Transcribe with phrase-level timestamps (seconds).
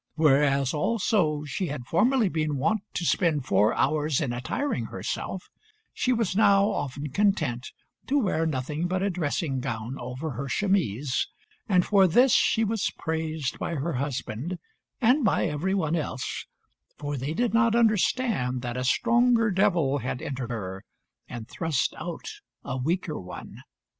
[0.15, 5.47] Whereas, also, she had formerly been wont to spend four hours in attiring herself,
[5.93, 7.69] she was now often content
[8.07, 11.27] to wear nothing but a dressing gown over her chemise;
[11.69, 14.57] and for this she was praised by her husband
[14.99, 16.47] and by every one else,
[16.97, 20.83] for they did not understand that a stronger devil had entered her
[21.27, 22.27] and thrust out
[22.63, 23.61] a weaker one.